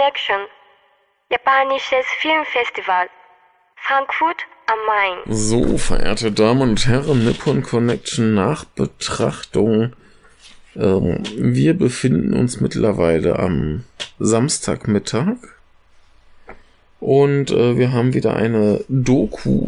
Connection, 0.00 0.46
japanisches 1.30 2.06
Filmfestival, 2.20 3.08
Frankfurt 3.76 4.36
am 4.66 4.78
Main. 4.86 5.36
So, 5.36 5.76
verehrte 5.76 6.32
Damen 6.32 6.62
und 6.62 6.86
Herren, 6.86 7.26
Nippon 7.26 7.62
Connection 7.62 8.34
Nachbetrachtung. 8.34 9.92
Ähm, 10.74 11.22
wir 11.36 11.74
befinden 11.74 12.32
uns 12.32 12.62
mittlerweile 12.62 13.38
am 13.38 13.84
Samstagmittag. 14.18 15.36
Und 16.98 17.50
äh, 17.50 17.76
wir 17.76 17.92
haben 17.92 18.14
wieder 18.14 18.36
eine 18.36 18.82
Doku. 18.88 19.66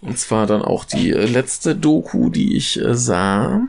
Und 0.00 0.18
zwar 0.18 0.46
dann 0.46 0.62
auch 0.62 0.86
die 0.86 1.10
äh, 1.10 1.26
letzte 1.26 1.76
Doku, 1.76 2.30
die 2.30 2.56
ich 2.56 2.80
äh, 2.80 2.94
sah. 2.94 3.68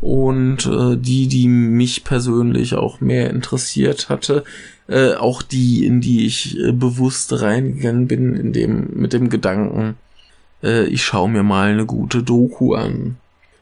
Und 0.00 0.66
äh, 0.66 0.96
die, 0.96 1.28
die 1.28 1.48
mich 1.48 2.04
persönlich 2.04 2.74
auch 2.74 3.00
mehr 3.00 3.30
interessiert 3.30 4.08
hatte. 4.08 4.44
Äh, 4.86 5.14
auch 5.14 5.40
die, 5.40 5.86
in 5.86 6.00
die 6.00 6.26
ich 6.26 6.58
äh, 6.58 6.72
bewusst 6.72 7.32
reingegangen 7.40 8.06
bin, 8.06 8.34
in 8.34 8.52
dem, 8.52 8.88
mit 8.92 9.14
dem 9.14 9.30
Gedanken, 9.30 9.96
äh, 10.62 10.84
ich 10.84 11.04
schaue 11.04 11.30
mir 11.30 11.42
mal 11.42 11.70
eine 11.70 11.86
gute 11.86 12.22
Doku 12.22 12.74
an. 12.74 13.16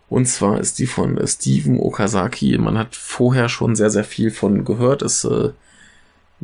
Und 0.09 0.27
zwar 0.27 0.60
ist 0.60 0.79
die 0.79 0.87
von 0.87 1.16
äh, 1.16 1.27
Steven 1.27 1.79
Okazaki. 1.80 2.59
Man 2.59 2.77
hat 2.77 2.96
vorher 2.96 3.49
schon 3.49 3.77
sehr, 3.77 3.91
sehr 3.91 4.05
viel 4.05 4.30
von 4.30 4.65
gehört. 4.65 5.02
Es 5.02 5.24
äh, 5.24 5.51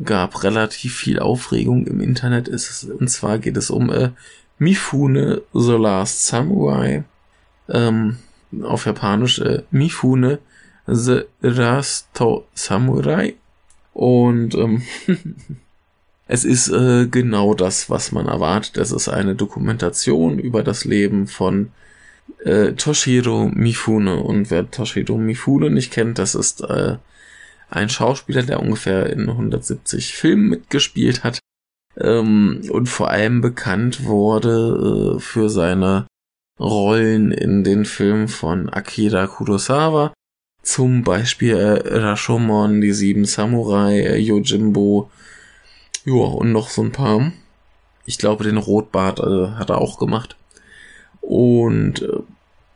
gab 0.03 0.43
relativ 0.43 0.95
viel 0.95 1.19
Aufregung 1.19 1.85
im 1.85 2.01
Internet. 2.01 2.47
Es, 2.47 2.83
und 2.85 3.09
zwar 3.09 3.37
geht 3.37 3.57
es 3.57 3.69
um 3.69 3.91
äh, 3.91 4.09
Mifune 4.57 5.41
The 5.53 5.73
Last 5.73 6.25
Samurai. 6.25 7.03
Ähm, 7.69 8.17
auf 8.63 8.85
Japanisch 8.85 9.39
äh, 9.39 9.63
Mifune 9.71 10.39
The 10.87 11.21
Last 11.41 12.09
Samurai. 12.53 13.35
Und 13.93 14.55
ähm, 14.55 14.81
es 16.27 16.45
ist 16.45 16.69
äh, 16.69 17.07
genau 17.07 17.53
das, 17.53 17.89
was 17.89 18.11
man 18.11 18.27
erwartet. 18.27 18.77
Es 18.77 18.91
ist 18.91 19.09
eine 19.09 19.35
Dokumentation 19.35 20.39
über 20.39 20.63
das 20.63 20.85
Leben 20.85 21.27
von 21.27 21.71
äh, 22.43 22.73
Toshiro 22.73 23.49
Mifune. 23.53 24.17
Und 24.17 24.49
wer 24.49 24.69
Toshiro 24.69 25.17
Mifune 25.17 25.69
nicht 25.69 25.91
kennt, 25.91 26.17
das 26.17 26.35
ist 26.35 26.61
äh, 26.61 26.97
ein 27.69 27.89
Schauspieler, 27.89 28.43
der 28.43 28.61
ungefähr 28.61 29.11
in 29.11 29.29
170 29.29 30.13
Filmen 30.13 30.49
mitgespielt 30.49 31.23
hat 31.23 31.39
ähm, 31.97 32.61
und 32.69 32.87
vor 32.87 33.09
allem 33.09 33.41
bekannt 33.41 34.05
wurde 34.05 35.15
äh, 35.17 35.19
für 35.19 35.49
seine 35.49 36.07
Rollen 36.59 37.31
in 37.31 37.63
den 37.63 37.85
Filmen 37.85 38.27
von 38.27 38.69
Akira 38.69 39.27
Kurosawa, 39.27 40.13
zum 40.61 41.03
Beispiel 41.03 41.55
äh, 41.55 41.97
Rashomon, 41.97 42.81
die 42.81 42.91
sieben 42.91 43.25
Samurai, 43.25 43.99
äh, 44.01 44.17
Yojimbo, 44.17 45.09
ja, 46.05 46.13
und 46.13 46.51
noch 46.51 46.69
so 46.69 46.81
ein 46.83 46.91
paar. 46.91 47.31
Ich 48.05 48.17
glaube, 48.17 48.43
den 48.43 48.57
Rotbart 48.57 49.19
äh, 49.19 49.55
hat 49.57 49.69
er 49.69 49.79
auch 49.79 49.99
gemacht. 49.99 50.35
Und 51.21 52.01
äh, 52.01 52.19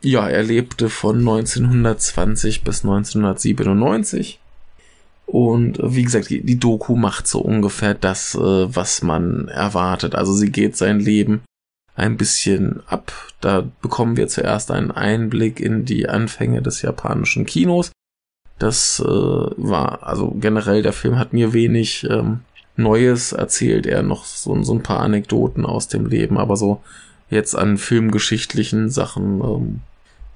ja, 0.01 0.27
er 0.27 0.43
lebte 0.43 0.89
von 0.89 1.17
1920 1.19 2.63
bis 2.63 2.83
1997. 2.83 4.39
Und 5.25 5.79
äh, 5.79 5.95
wie 5.95 6.03
gesagt, 6.03 6.29
die, 6.29 6.41
die 6.41 6.59
Doku 6.59 6.95
macht 6.95 7.27
so 7.27 7.39
ungefähr 7.39 7.93
das, 7.93 8.35
äh, 8.35 8.39
was 8.39 9.01
man 9.01 9.47
erwartet. 9.47 10.15
Also 10.15 10.33
sie 10.33 10.51
geht 10.51 10.77
sein 10.77 10.99
Leben 10.99 11.41
ein 11.95 12.17
bisschen 12.17 12.81
ab. 12.87 13.11
Da 13.41 13.63
bekommen 13.81 14.17
wir 14.17 14.27
zuerst 14.27 14.71
einen 14.71 14.91
Einblick 14.91 15.59
in 15.59 15.85
die 15.85 16.09
Anfänge 16.09 16.61
des 16.61 16.81
japanischen 16.81 17.45
Kinos. 17.45 17.91
Das 18.59 18.99
äh, 18.99 19.07
war, 19.07 20.03
also 20.03 20.31
generell, 20.31 20.81
der 20.81 20.93
Film 20.93 21.17
hat 21.17 21.33
mir 21.33 21.53
wenig 21.53 22.07
ähm, 22.09 22.41
Neues 22.75 23.31
erzählt, 23.33 23.85
er 23.85 24.01
noch 24.01 24.25
so, 24.25 24.61
so 24.63 24.73
ein 24.73 24.83
paar 24.83 25.01
Anekdoten 25.01 25.65
aus 25.65 25.87
dem 25.87 26.07
Leben, 26.07 26.37
aber 26.37 26.57
so 26.57 26.81
jetzt 27.29 27.55
an 27.55 27.77
filmgeschichtlichen 27.77 28.89
Sachen 28.89 29.41
ähm, 29.41 29.81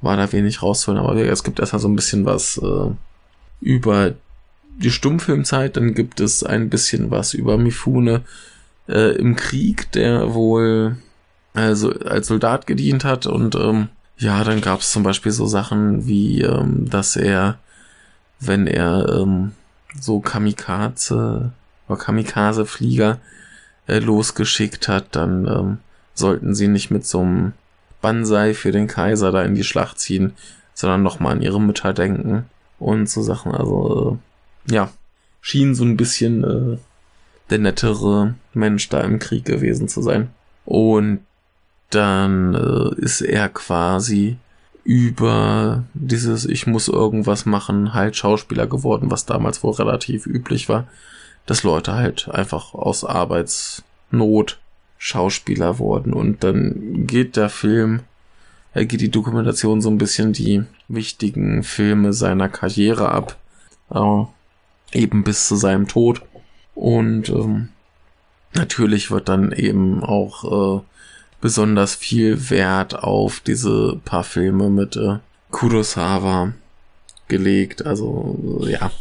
war 0.01 0.17
da 0.17 0.31
wenig 0.31 0.61
rauszuholen. 0.61 1.03
Aber 1.03 1.15
es 1.15 1.43
gibt 1.43 1.59
erstmal 1.59 1.79
so 1.79 1.87
ein 1.87 1.95
bisschen 1.95 2.25
was 2.25 2.57
äh, 2.57 2.91
über 3.61 4.13
die 4.77 4.91
Stummfilmzeit, 4.91 5.75
dann 5.77 5.95
gibt 5.95 6.19
es 6.19 6.43
ein 6.43 6.69
bisschen 6.69 7.09
was 7.09 7.33
über 7.33 7.57
Mifune 7.57 8.21
äh, 8.87 9.15
im 9.15 9.35
Krieg, 9.35 9.91
der 9.93 10.35
wohl 10.35 10.97
also 11.63 11.91
als 11.91 12.27
Soldat 12.27 12.67
gedient 12.67 13.03
hat 13.03 13.25
und 13.25 13.55
ähm, 13.55 13.89
ja, 14.17 14.43
dann 14.43 14.61
gab 14.61 14.79
es 14.81 14.91
zum 14.91 15.03
Beispiel 15.03 15.31
so 15.31 15.45
Sachen 15.45 16.07
wie, 16.07 16.41
ähm, 16.41 16.89
dass 16.89 17.15
er, 17.15 17.57
wenn 18.39 18.67
er 18.67 19.07
ähm, 19.09 19.53
so 19.99 20.19
Kamikaze 20.19 21.51
oder 21.87 21.99
Kamikaze-Flieger 21.99 23.19
äh, 23.87 23.99
losgeschickt 23.99 24.87
hat, 24.87 25.15
dann 25.15 25.47
ähm, 25.47 25.77
sollten 26.13 26.55
sie 26.55 26.67
nicht 26.67 26.91
mit 26.91 27.05
so 27.05 27.21
einem 27.21 27.53
Banzai 28.01 28.53
für 28.53 28.71
den 28.71 28.87
Kaiser 28.87 29.31
da 29.31 29.43
in 29.43 29.55
die 29.55 29.63
Schlacht 29.63 29.99
ziehen, 29.99 30.33
sondern 30.73 31.03
nochmal 31.03 31.33
an 31.33 31.41
ihre 31.41 31.61
Mütter 31.61 31.93
denken 31.93 32.45
und 32.79 33.09
so 33.09 33.21
Sachen. 33.21 33.53
Also 33.53 34.19
äh, 34.67 34.73
ja, 34.73 34.89
schien 35.41 35.75
so 35.75 35.83
ein 35.83 35.97
bisschen 35.97 36.43
äh, 36.43 36.77
der 37.49 37.59
nettere 37.59 38.35
Mensch 38.53 38.89
da 38.89 39.01
im 39.01 39.19
Krieg 39.19 39.45
gewesen 39.45 39.87
zu 39.87 40.01
sein. 40.01 40.29
Und 40.65 41.19
dann 41.89 42.53
äh, 42.53 43.01
ist 43.01 43.21
er 43.21 43.49
quasi 43.49 44.37
über 44.83 45.83
dieses 45.93 46.45
Ich 46.45 46.65
muss 46.65 46.87
irgendwas 46.87 47.45
machen 47.45 47.93
halt 47.93 48.15
Schauspieler 48.15 48.67
geworden, 48.67 49.11
was 49.11 49.25
damals 49.25 49.61
wohl 49.63 49.73
relativ 49.73 50.25
üblich 50.25 50.69
war, 50.69 50.87
dass 51.45 51.63
Leute 51.63 51.93
halt 51.93 52.29
einfach 52.29 52.73
aus 52.73 53.03
Arbeitsnot 53.03 54.59
Schauspieler 54.97 55.79
wurden. 55.79 56.13
Und 56.13 56.43
dann 56.43 57.05
geht 57.05 57.35
der 57.35 57.49
Film, 57.49 58.01
er 58.73 58.85
geht 58.85 59.01
die 59.01 59.11
Dokumentation 59.11 59.81
so 59.81 59.89
ein 59.89 59.97
bisschen 59.97 60.33
die 60.33 60.63
wichtigen 60.87 61.63
Filme 61.63 62.13
seiner 62.13 62.49
Karriere 62.49 63.09
ab, 63.09 63.37
äh, 63.91 64.23
eben 64.97 65.23
bis 65.23 65.47
zu 65.47 65.55
seinem 65.55 65.87
Tod. 65.87 66.21
Und 66.75 67.29
ähm, 67.29 67.69
natürlich 68.53 69.11
wird 69.11 69.29
dann 69.29 69.51
eben 69.51 70.03
auch 70.03 70.79
äh, 70.79 70.81
besonders 71.41 71.95
viel 71.95 72.49
Wert 72.49 72.95
auf 73.03 73.39
diese 73.39 73.99
paar 74.03 74.23
Filme 74.23 74.69
mit 74.69 74.95
äh, 74.95 75.19
Kurosawa 75.51 76.53
gelegt. 77.27 77.85
Also 77.85 78.65
ja. 78.67 78.91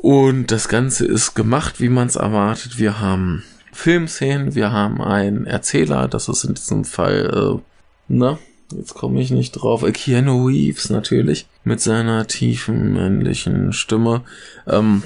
Und 0.00 0.50
das 0.50 0.68
Ganze 0.68 1.06
ist 1.06 1.34
gemacht, 1.34 1.80
wie 1.80 1.88
man 1.88 2.06
es 2.06 2.16
erwartet. 2.16 2.78
Wir 2.78 3.00
haben 3.00 3.42
Filmszenen, 3.72 4.54
wir 4.54 4.72
haben 4.72 5.00
einen 5.00 5.46
Erzähler, 5.46 6.08
das 6.08 6.28
ist 6.28 6.44
in 6.44 6.54
diesem 6.54 6.84
Fall, 6.84 7.58
äh, 7.58 7.60
na, 8.08 8.38
jetzt 8.74 8.94
komme 8.94 9.20
ich 9.20 9.30
nicht 9.30 9.52
drauf, 9.52 9.82
äh, 9.82 9.92
Keanu 9.92 10.46
Reeves 10.46 10.90
natürlich, 10.90 11.46
mit 11.64 11.80
seiner 11.80 12.26
tiefen 12.26 12.92
männlichen 12.94 13.72
Stimme. 13.72 14.22
Ähm, 14.66 15.02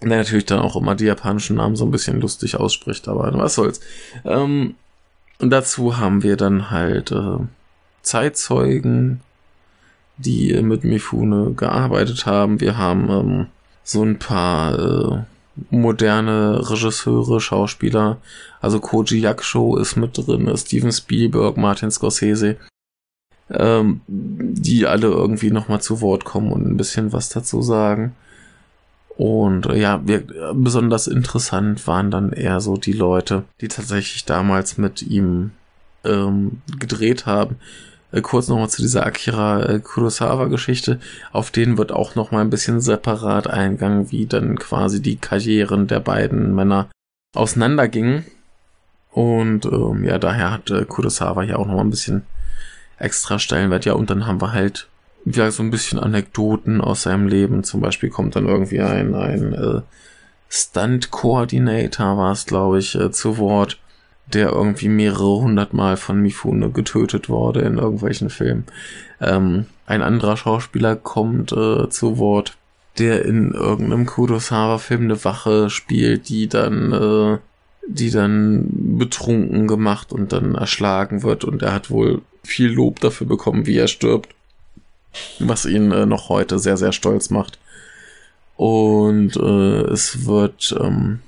der 0.00 0.18
natürlich 0.18 0.46
dann 0.46 0.60
auch 0.60 0.76
immer 0.76 0.94
die 0.94 1.06
japanischen 1.06 1.56
Namen 1.56 1.74
so 1.74 1.84
ein 1.84 1.90
bisschen 1.90 2.20
lustig 2.20 2.56
ausspricht, 2.56 3.08
aber 3.08 3.32
was 3.36 3.56
soll's. 3.56 3.80
Ähm, 4.24 4.76
und 5.40 5.50
dazu 5.50 5.98
haben 5.98 6.22
wir 6.22 6.36
dann 6.36 6.70
halt 6.70 7.12
äh, 7.12 7.38
Zeitzeugen, 8.02 9.20
die 10.16 10.60
mit 10.62 10.84
Mifune 10.84 11.52
gearbeitet 11.54 12.26
haben. 12.26 12.60
Wir 12.60 12.76
haben 12.76 13.10
ähm, 13.10 13.46
so 13.84 14.02
ein 14.02 14.18
paar 14.18 14.78
äh, 14.78 15.18
moderne 15.70 16.70
Regisseure, 16.70 17.40
Schauspieler. 17.40 18.18
Also 18.60 18.80
Koji 18.80 19.20
Yakusho 19.20 19.76
ist 19.76 19.96
mit 19.96 20.16
drin, 20.16 20.54
Steven 20.56 20.92
Spielberg, 20.92 21.56
Martin 21.56 21.90
Scorsese, 21.90 22.56
ähm, 23.50 24.00
die 24.06 24.86
alle 24.86 25.08
irgendwie 25.08 25.50
nochmal 25.50 25.80
zu 25.80 26.00
Wort 26.00 26.24
kommen 26.24 26.52
und 26.52 26.66
ein 26.66 26.76
bisschen 26.76 27.12
was 27.12 27.28
dazu 27.28 27.62
sagen. 27.62 28.14
Und 29.18 29.66
äh, 29.66 29.76
ja, 29.76 30.00
wir, 30.04 30.22
besonders 30.54 31.08
interessant 31.08 31.88
waren 31.88 32.12
dann 32.12 32.32
eher 32.32 32.60
so 32.60 32.76
die 32.76 32.92
Leute, 32.92 33.42
die 33.60 33.66
tatsächlich 33.66 34.24
damals 34.24 34.78
mit 34.78 35.02
ihm 35.02 35.50
ähm, 36.04 36.62
gedreht 36.78 37.26
haben. 37.26 37.56
Äh, 38.12 38.20
kurz 38.20 38.46
nochmal 38.46 38.70
zu 38.70 38.80
dieser 38.80 39.04
Akira 39.04 39.64
äh, 39.64 39.80
Kurosawa-Geschichte. 39.80 41.00
Auf 41.32 41.50
den 41.50 41.78
wird 41.78 41.90
auch 41.90 42.14
nochmal 42.14 42.42
ein 42.42 42.50
bisschen 42.50 42.80
separat 42.80 43.48
eingegangen, 43.48 44.12
wie 44.12 44.26
dann 44.26 44.56
quasi 44.56 45.02
die 45.02 45.16
Karrieren 45.16 45.88
der 45.88 45.98
beiden 45.98 46.54
Männer 46.54 46.88
auseinandergingen. 47.34 48.24
Und 49.10 49.66
ähm, 49.66 50.04
ja, 50.04 50.18
daher 50.18 50.52
hat 50.52 50.70
äh, 50.70 50.84
Kurosawa 50.84 51.42
ja 51.42 51.56
auch 51.56 51.66
nochmal 51.66 51.84
ein 51.84 51.90
bisschen 51.90 52.22
extra 52.98 53.40
Stellenwert. 53.40 53.84
Ja, 53.84 53.94
und 53.94 54.10
dann 54.10 54.28
haben 54.28 54.40
wir 54.40 54.52
halt 54.52 54.86
ja, 55.24 55.50
so 55.50 55.62
ein 55.62 55.70
bisschen 55.70 55.98
Anekdoten 55.98 56.80
aus 56.80 57.02
seinem 57.02 57.28
Leben. 57.28 57.64
Zum 57.64 57.80
Beispiel 57.80 58.10
kommt 58.10 58.36
dann 58.36 58.46
irgendwie 58.46 58.80
ein, 58.80 59.14
ein 59.14 59.52
äh, 59.52 59.80
Stunt-Coordinator, 60.48 62.16
war 62.16 62.32
es, 62.32 62.46
glaube 62.46 62.78
ich, 62.78 62.94
äh, 62.94 63.10
zu 63.10 63.38
Wort, 63.38 63.78
der 64.32 64.50
irgendwie 64.50 64.88
mehrere 64.88 65.40
hundert 65.40 65.72
Mal 65.72 65.96
von 65.96 66.20
Mifune 66.20 66.70
getötet 66.70 67.28
wurde 67.28 67.60
in 67.60 67.78
irgendwelchen 67.78 68.30
Filmen. 68.30 68.64
Ähm, 69.20 69.66
ein 69.86 70.02
anderer 70.02 70.36
Schauspieler 70.36 70.96
kommt 70.96 71.52
äh, 71.52 71.88
zu 71.88 72.18
Wort, 72.18 72.56
der 72.98 73.24
in 73.24 73.52
irgendeinem 73.52 74.06
Kurosawa-Film 74.06 75.02
eine 75.02 75.24
Wache 75.24 75.70
spielt, 75.70 76.28
die 76.28 76.48
dann, 76.48 76.92
äh, 76.92 77.38
die 77.86 78.10
dann 78.10 78.68
betrunken 78.98 79.66
gemacht 79.66 80.12
und 80.12 80.32
dann 80.32 80.54
erschlagen 80.54 81.22
wird 81.22 81.44
und 81.44 81.62
er 81.62 81.72
hat 81.72 81.90
wohl 81.90 82.22
viel 82.42 82.70
Lob 82.70 83.00
dafür 83.00 83.26
bekommen, 83.26 83.66
wie 83.66 83.76
er 83.76 83.88
stirbt, 83.88 84.34
was 85.38 85.64
ihn 85.64 85.92
äh, 85.92 86.06
noch 86.06 86.28
heute 86.28 86.58
sehr, 86.58 86.76
sehr 86.76 86.92
stolz 86.92 87.30
macht. 87.30 87.58
Und 88.56 89.36
äh, 89.36 89.82
es 89.92 90.26
wird, 90.26 90.76
ähm, 90.80 91.20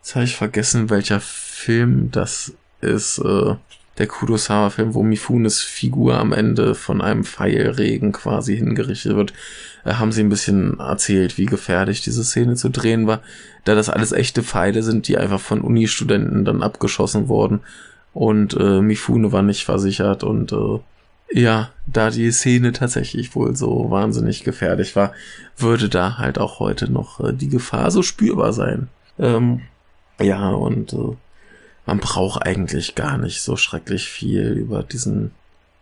jetzt 0.00 0.14
habe 0.14 0.24
ich 0.24 0.36
vergessen, 0.36 0.90
welcher 0.90 1.20
Film 1.20 2.10
das 2.10 2.52
ist, 2.80 3.18
äh, 3.18 3.54
der 3.98 4.06
Kurosawa-Film, 4.06 4.94
wo 4.94 5.02
Mifunes 5.02 5.60
Figur 5.60 6.18
am 6.18 6.32
Ende 6.32 6.74
von 6.74 7.00
einem 7.00 7.24
Pfeilregen 7.24 8.12
quasi 8.12 8.56
hingerichtet 8.56 9.16
wird, 9.16 9.32
äh, 9.84 9.94
haben 9.94 10.12
sie 10.12 10.22
ein 10.22 10.28
bisschen 10.28 10.78
erzählt, 10.78 11.38
wie 11.38 11.46
gefährlich 11.46 12.00
diese 12.02 12.24
Szene 12.24 12.54
zu 12.54 12.70
drehen 12.70 13.06
war, 13.06 13.22
da 13.64 13.74
das 13.74 13.88
alles 13.88 14.12
echte 14.12 14.42
Pfeile 14.42 14.82
sind, 14.82 15.08
die 15.08 15.18
einfach 15.18 15.40
von 15.40 15.60
Uni-Studenten 15.60 16.44
dann 16.44 16.62
abgeschossen 16.62 17.28
wurden. 17.28 17.60
Und 18.14 18.54
äh, 18.58 18.80
Mifune 18.80 19.32
war 19.32 19.42
nicht 19.42 19.64
versichert 19.64 20.24
und 20.24 20.52
äh, 20.52 20.78
ja, 21.30 21.70
da 21.86 22.10
die 22.10 22.30
Szene 22.30 22.72
tatsächlich 22.72 23.34
wohl 23.34 23.54
so 23.56 23.90
wahnsinnig 23.90 24.44
gefährlich 24.44 24.96
war, 24.96 25.12
würde 25.56 25.88
da 25.88 26.18
halt 26.18 26.38
auch 26.38 26.58
heute 26.58 26.90
noch 26.90 27.20
äh, 27.20 27.32
die 27.32 27.48
Gefahr 27.48 27.90
so 27.90 28.02
spürbar 28.02 28.52
sein. 28.52 28.88
Ähm, 29.18 29.62
ja, 30.20 30.50
und 30.50 30.92
äh, 30.92 31.16
man 31.86 31.98
braucht 31.98 32.46
eigentlich 32.46 32.94
gar 32.94 33.18
nicht 33.18 33.42
so 33.42 33.56
schrecklich 33.56 34.08
viel 34.08 34.52
über 34.52 34.82
diesen 34.82 35.32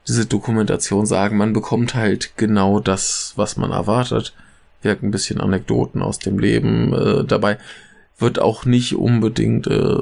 diese 0.08 0.26
Dokumentation 0.26 1.06
sagen. 1.06 1.37
Man 1.37 1.52
bekommt 1.52 1.94
halt 1.94 2.37
genau 2.37 2.81
das, 2.81 3.32
was 3.37 3.56
man 3.56 3.72
erwartet. 3.72 4.34
Wirkt 4.82 5.02
ein 5.02 5.10
bisschen 5.10 5.40
Anekdoten 5.40 6.02
aus 6.02 6.19
dem 6.19 6.38
Leben 6.38 6.92
äh, 6.92 7.25
dabei. 7.25 7.58
Wird 8.19 8.38
auch 8.38 8.64
nicht 8.64 8.94
unbedingt 8.94 9.66
äh, 9.66 9.99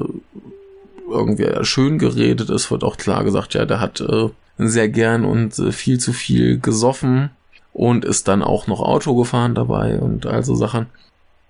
irgendwie 1.09 1.47
schön 1.63 1.97
geredet. 1.97 2.49
Es 2.49 2.69
wird 2.71 2.83
auch 2.83 2.97
klar 2.97 3.23
gesagt, 3.23 3.53
ja, 3.53 3.65
der 3.65 3.79
hat 3.79 4.01
äh, 4.01 4.29
sehr 4.57 4.89
gern 4.89 5.25
und 5.25 5.57
äh, 5.59 5.71
viel 5.71 5.99
zu 5.99 6.13
viel 6.13 6.59
gesoffen 6.59 7.29
und 7.73 8.05
ist 8.05 8.27
dann 8.27 8.41
auch 8.41 8.67
noch 8.67 8.81
Auto 8.81 9.15
gefahren 9.15 9.55
dabei 9.55 9.99
und 9.99 10.25
also 10.25 10.55
Sachen. 10.55 10.87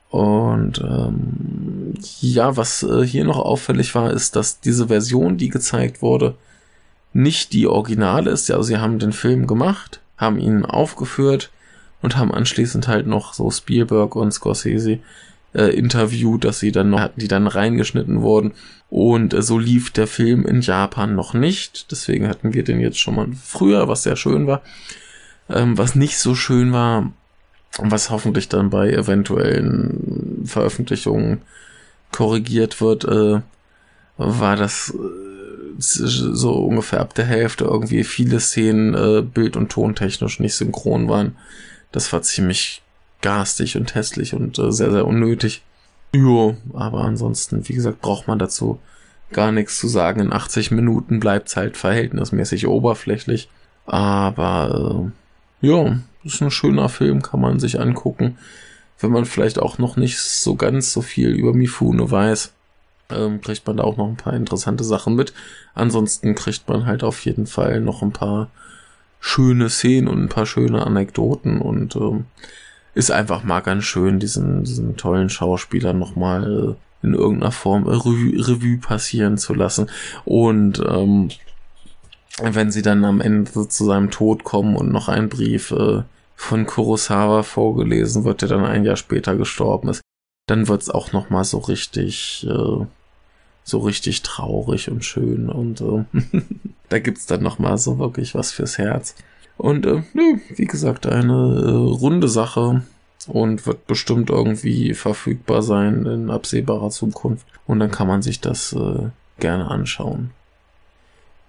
Und 0.10 0.80
ähm, 0.80 1.94
ja, 2.22 2.56
was 2.58 2.84
äh, 2.84 3.06
hier 3.06 3.26
noch 3.26 3.38
auffällig 3.38 3.94
war, 3.96 4.12
ist, 4.12 4.36
dass 4.36 4.60
diese 4.60 4.88
Version, 4.88 5.38
die 5.38 5.50
gezeigt 5.50 6.02
wurde, 6.02 6.36
nicht 7.14 7.54
die 7.54 7.68
Originale 7.68 8.32
ist. 8.32 8.50
Also 8.50 8.64
sie 8.64 8.78
haben 8.78 9.00
den 9.00 9.14
Film 9.14 9.48
gemacht, 9.48 10.02
haben 10.18 10.40
ihn 10.40 10.66
aufgeführt 10.66 11.52
und 12.02 12.18
haben 12.18 12.34
anschließend 12.34 12.88
halt 12.88 13.08
noch 13.08 13.34
so 13.34 13.52
Spielberg 13.52 14.16
und 14.16 14.32
Scorsese 14.32 15.00
äh, 15.56 15.70
interviewt, 15.70 16.44
dass 16.44 16.60
sie 16.60 16.72
dann 16.72 16.90
noch 16.90 17.00
hatten, 17.00 17.20
die 17.20 17.28
dann 17.28 17.48
reingeschnitten 17.48 18.22
wurden. 18.22 18.54
Und 18.90 19.34
äh, 19.34 19.42
so 19.42 19.58
lief 19.58 19.92
der 19.92 20.08
Film 20.08 20.46
in 20.46 20.62
Japan 20.62 21.16
noch 21.16 21.34
nicht. 21.34 21.92
Deswegen 21.92 22.28
hatten 22.28 22.54
wir 22.54 22.64
den 22.64 22.80
jetzt 22.80 23.00
schon 23.00 23.16
mal 23.16 23.28
früher, 23.42 23.88
was 23.88 24.04
sehr 24.04 24.16
schön 24.16 24.48
war. 24.48 24.62
Ähm, 25.50 25.78
was 25.78 25.96
nicht 25.96 26.18
so 26.18 26.36
schön 26.36 26.74
war, 26.74 27.12
was 27.78 28.10
hoffentlich 28.10 28.50
dann 28.50 28.70
bei 28.70 28.92
eventuellen 28.92 30.44
Veröffentlichungen 30.46 31.42
korrigiert 32.12 32.82
wird, 32.82 33.06
äh, 33.06 33.42
war 34.18 34.56
das 34.56 34.94
äh, 34.94 35.78
so 35.78 36.54
ungefähr 36.54 37.02
ab 37.02 37.14
der 37.16 37.26
Hälfte 37.26 37.66
irgendwie 37.66 38.04
viele 38.04 38.40
Szenen 38.40 38.94
äh, 38.94 39.22
bild- 39.22 39.58
und 39.58 39.72
tontechnisch 39.72 40.40
nicht 40.40 40.56
synchron 40.56 41.10
waren. 41.10 41.36
Das 41.92 42.12
war 42.14 42.22
ziemlich 42.22 42.82
garstig 43.26 43.76
und 43.76 43.96
hässlich 43.96 44.36
und 44.36 44.60
äh, 44.60 44.72
sehr, 44.72 44.92
sehr 44.92 45.08
unnötig. 45.08 45.64
Jo, 46.14 46.56
aber 46.74 47.02
ansonsten, 47.02 47.68
wie 47.68 47.74
gesagt, 47.74 48.00
braucht 48.00 48.28
man 48.28 48.38
dazu 48.38 48.78
gar 49.34 49.52
nichts 49.52 49.80
zu 49.80 49.88
sagen. 49.88 50.20
In 50.20 50.32
80 50.32 50.70
Minuten 50.70 51.20
bleibt's 51.20 51.58
halt 51.58 51.76
verhältnismäßig 51.76 52.68
oberflächlich. 52.68 53.50
Aber 53.88 55.12
äh, 55.62 55.68
ja, 55.68 55.98
ist 56.24 56.42
ein 56.42 56.52
schöner 56.52 56.88
Film, 56.88 57.24
kann 57.24 57.42
man 57.42 57.60
sich 57.60 57.80
angucken. 57.80 58.38
Wenn 59.00 59.12
man 59.12 59.26
vielleicht 59.26 59.58
auch 59.58 59.80
noch 59.80 59.98
nicht 59.98 60.20
so 60.20 60.56
ganz 60.56 60.94
so 60.94 61.02
viel 61.02 61.30
über 61.30 61.54
Mifune 61.54 62.10
weiß, 62.12 62.54
ähm, 63.10 63.42
kriegt 63.42 63.66
man 63.66 63.78
da 63.78 63.84
auch 63.86 63.98
noch 63.98 64.08
ein 64.08 64.18
paar 64.18 64.34
interessante 64.34 64.84
Sachen 64.84 65.16
mit. 65.16 65.34
Ansonsten 65.74 66.36
kriegt 66.36 66.70
man 66.70 66.86
halt 66.86 67.04
auf 67.04 67.26
jeden 67.26 67.48
Fall 67.48 67.82
noch 67.82 68.04
ein 68.04 68.14
paar 68.14 68.52
schöne 69.20 69.72
Szenen 69.72 70.08
und 70.08 70.22
ein 70.22 70.30
paar 70.30 70.46
schöne 70.46 70.86
Anekdoten 70.86 71.60
und 71.60 71.96
ähm, 71.96 72.26
ist 72.96 73.12
einfach 73.12 73.44
mal 73.44 73.60
ganz 73.60 73.84
schön, 73.84 74.20
diesen, 74.20 74.64
diesen 74.64 74.98
tollen 74.98 75.30
Schauspieler 75.30 75.94
nochmal 75.94 76.76
in 77.04 77.14
irgendeiner 77.14 77.52
Form 77.52 77.86
Revue, 77.86 78.34
Revue 78.48 78.78
passieren 78.78 79.38
zu 79.38 79.54
lassen. 79.54 79.90
Und 80.26 80.82
ähm, 80.88 81.30
wenn 82.42 82.72
sie 82.72 82.82
dann 82.82 83.06
am 83.06 83.22
Ende 83.22 83.68
zu 83.68 83.86
seinem 83.86 84.12
Tod 84.12 84.44
kommen 84.44 84.76
und 84.76 84.92
noch 84.92 85.08
ein 85.08 85.30
Brief 85.30 85.72
äh, 85.72 86.02
von 86.36 86.66
Kurosawa 86.66 87.44
vorgelesen 87.44 88.26
wird, 88.26 88.42
der 88.42 88.50
dann 88.50 88.66
ein 88.66 88.84
Jahr 88.84 88.98
später 88.98 89.36
gestorben 89.36 89.90
ist, 89.90 90.02
dann 90.48 90.68
wird's 90.68 90.90
auch 90.90 91.14
noch 91.14 91.30
mal 91.30 91.44
so 91.44 91.60
richtig, 91.60 92.46
äh, 92.50 92.86
so 93.64 93.80
richtig 93.80 94.22
traurig 94.22 94.92
und 94.92 95.06
schön 95.06 95.50
und 95.50 95.82
äh, 95.82 96.06
da 96.90 97.00
gibt's 97.00 97.26
dann 97.26 97.42
noch 97.42 97.58
mal 97.58 97.78
so 97.78 98.00
wirklich 98.00 98.36
was 98.36 98.52
fürs 98.52 98.78
Herz. 98.78 99.16
Und 99.58 99.86
äh, 99.86 100.04
nö, 100.14 100.38
wie 100.56 100.66
gesagt, 100.66 101.06
eine 101.08 101.34
äh, 101.34 101.70
runde 101.72 102.28
Sache 102.28 102.84
und 103.28 103.66
wird 103.66 103.88
bestimmt 103.88 104.30
irgendwie 104.30 104.94
verfügbar 104.94 105.62
sein 105.62 106.06
in 106.06 106.30
absehbarer 106.30 106.90
Zukunft. 106.90 107.46
Und 107.66 107.80
dann 107.80 107.92
kann 107.92 108.08
man 108.08 108.22
sich 108.22 108.42
das 108.42 108.74
äh, 108.74 109.10
gerne 109.40 109.70
anschauen. 109.70 110.32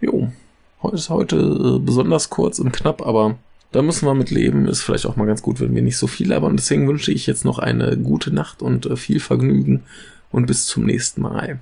Jo, 0.01 0.29
heute 0.83 0.97
ist 0.97 1.11
heute 1.11 1.37
äh, 1.37 1.79
besonders 1.79 2.31
kurz 2.31 2.59
und 2.59 2.73
knapp, 2.73 3.05
aber 3.05 3.37
da 3.73 3.83
müssen 3.83 4.07
wir 4.07 4.15
mit 4.15 4.31
leben. 4.31 4.69
Ist 4.69 4.83
vielleicht 4.83 5.07
auch 5.07 5.17
mal 5.17 5.27
ganz 5.27 5.43
gut, 5.43 5.61
wenn 5.61 5.75
wir 5.75 5.83
nicht 5.83 5.99
so 5.99 6.07
viel 6.07 6.29
labern. 6.29 6.57
Deswegen 6.57 6.89
wünsche 6.89 7.13
ich 7.13 7.27
jetzt 7.27 7.45
noch 7.45 7.59
eine 7.59 7.97
gute 7.97 8.33
Nacht 8.33 8.63
und 8.63 8.87
äh, 8.87 8.97
viel 8.97 9.21
Vergnügen 9.21 9.83
und 10.31 10.47
bis 10.47 10.67
zum 10.67 10.85
nächsten 10.85 11.23
Mal. 11.23 11.61